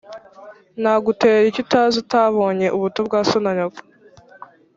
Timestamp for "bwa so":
3.07-3.37